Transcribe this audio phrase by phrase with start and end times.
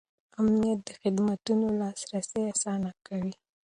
[0.39, 3.33] امنیت د خدمتونو لاسرسی اسانه کوي.